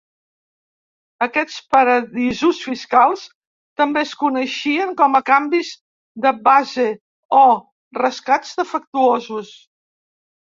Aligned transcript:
Aquests 1.23 1.57
paradisos 1.73 2.61
fiscals 2.69 3.25
també 3.81 4.01
es 4.07 4.13
coneixien 4.23 4.95
com 5.01 5.19
a 5.19 5.23
"canvis 5.27 5.69
de 6.25 6.31
base" 6.49 6.87
o 7.41 7.45
"rescats 7.99 8.57
defectuosos". 8.61 9.53